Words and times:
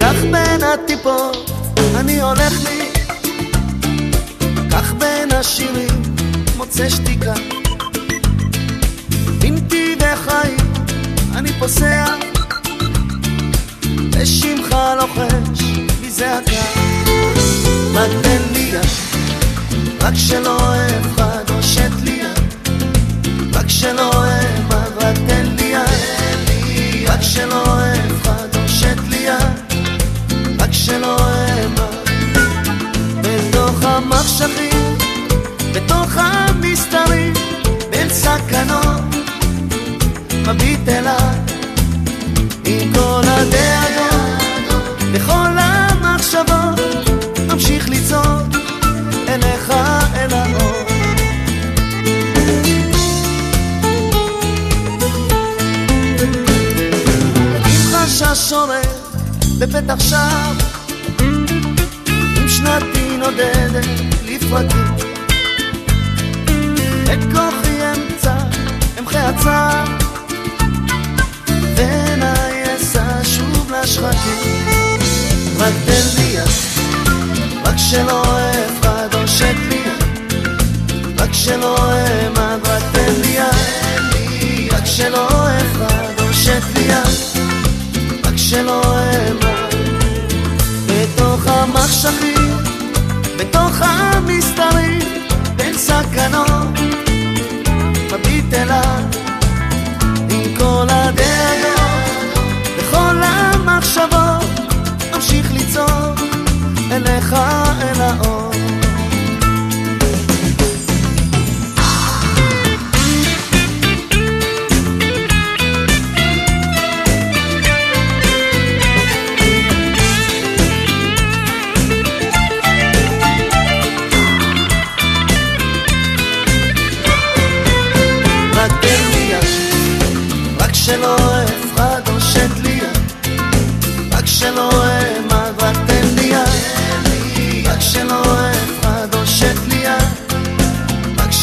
כך 0.00 0.22
בין 0.32 0.62
הטיפות 0.62 1.50
אני 1.96 2.20
הולך 2.20 2.52
לי, 2.64 2.90
כך 4.70 4.92
בין 4.92 5.32
השירים 5.32 6.02
מוצא 6.56 6.88
שתיקה. 6.88 7.34
בנתיבי 9.38 10.16
חיים 10.16 10.56
אני 11.34 11.52
פוסע, 11.58 12.04
ושמך 14.12 14.76
לוחש 14.98 15.35
שלא 30.84 31.16
אוהב 31.18 31.70
בתוך 33.20 33.82
המחשכים, 33.82 34.98
בתוך 35.74 36.16
המסתרים, 36.16 37.32
בין 37.90 38.08
סכנות, 38.08 39.02
מביט 40.46 40.88
אליי 40.88 41.38
עם 42.64 42.92
כל 42.94 43.22
הדאגות, 43.24 44.82
וכל 45.12 45.58
המחשבות, 45.58 46.80
אמשיך 47.52 47.88
לצעוד 47.88 48.56
אליך 49.28 49.72
אל 50.14 50.34
האור. 50.34 50.86
עם 57.64 57.82
חשש 57.92 58.50
שורר 58.50 58.80
בפתח 59.58 60.00
עם 60.00 60.75
שנתי 62.66 63.16
נודדת 63.16 63.86
לפרקים. 64.24 64.94
את 67.04 67.18
כוחי 67.32 67.78
אמצע 67.92 68.34
אמחי 68.98 69.18
הצער, 69.18 69.84
ועיניי 71.76 72.76
אשא 72.76 73.24
שוב 73.24 73.72
לשחקים. 73.72 74.98
רק 75.58 75.72
תן 75.86 76.06
לי 76.16 76.22
יד, 76.22 76.48
רק 77.64 77.76
שלא 77.76 78.22
הושט 79.12 79.56
לי 79.68 79.76
יד, 79.76 81.20
רק 81.20 81.32
שלא 81.32 81.76
אעמד, 81.92 82.58
רק 82.64 82.82
תן 82.92 83.12
לי 83.20 83.28
יד, 83.28 84.72
רק 84.72 84.86
שלא 84.86 85.28
הושט 86.18 86.62
לי 86.74 86.82
יד, 86.82 87.44
רק 88.24 88.36
שלא 88.36 88.82
אעמד. 88.82 89.56
בתוך 90.86 91.46
המחשכים, 91.46 92.45
בתוך 93.38 93.82
המסתרים, 93.82 94.15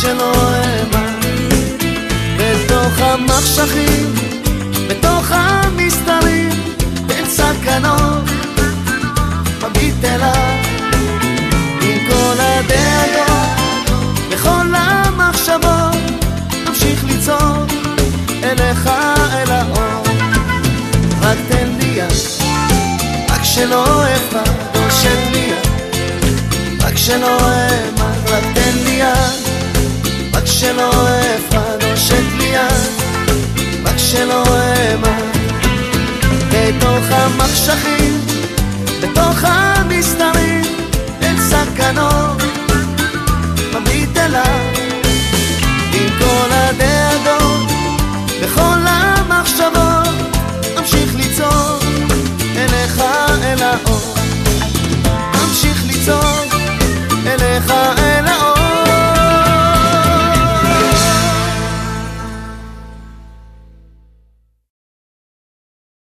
שלא 0.03 0.33
אעמד, 0.33 1.25
בתוך 2.37 2.99
המחשכים, 2.99 4.15
בתוך 4.89 5.31
המסתרים, 5.31 6.49
בין 7.07 7.25
סכנות, 7.29 8.23
מביט 9.61 10.05
אליי, 10.05 10.61
עם 11.81 12.07
כל 12.09 12.35
הדאגות, 12.39 13.99
וכל 14.29 14.75
המחשבות, 14.75 15.95
אמשיך 16.67 17.03
לצעוד 17.07 17.71
אליך 18.43 18.87
אל 19.33 19.51
האור. 19.51 20.03
רק 21.21 21.37
תן 21.49 21.67
לי 21.79 21.85
יד, 21.85 22.13
רק 23.29 23.43
שלא 23.43 24.03
אבד 24.03 24.51
הושט 24.73 25.31
לי 25.31 25.39
יד, 25.39 25.67
רק 26.81 26.97
שלא 26.97 27.39
אעמד, 27.39 28.29
רק 28.29 28.43
תן 28.53 28.77
לי 28.83 28.91
יד, 28.91 29.52
שלא 30.63 30.91
אפחד 31.35 31.83
או 31.83 31.97
שתלייה, 31.97 32.67
רק 33.85 33.97
שלא 33.97 34.43
אמה. 34.93 35.17
בתוך 36.49 37.05
המחשכים, 37.09 38.21
בתוך 39.01 39.43
המסתרים, 39.43 40.61
אין 41.21 41.37
סכנות, 41.41 42.43
מביט 43.73 44.17
אליו. 44.17 44.59
עם 45.93 46.09
כל 46.19 46.49
הדאגות, 46.51 47.71
וכל 48.41 48.79
המחשבות, 48.85 50.37
אמשיך 50.79 51.15
לצעוק 51.15 51.83
אליך 52.55 53.03
אל 53.43 53.63
האור. 53.63 54.22